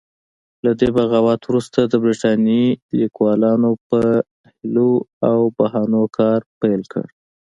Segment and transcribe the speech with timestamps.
[0.63, 2.67] له دې بغاوت وروسته د برتانیې
[2.99, 3.99] لیکوالو په
[4.49, 4.93] حیلو
[5.29, 7.05] او بهانو کار پیل کړ.